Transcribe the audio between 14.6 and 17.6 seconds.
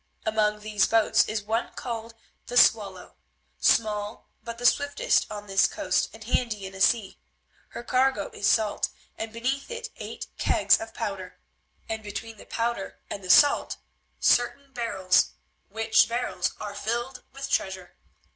barrels, which barrels are filled with